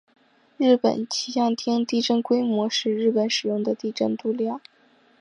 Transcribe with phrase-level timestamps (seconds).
[0.57, 4.59] 日本气象厅地震规模是日本使用的地震度量。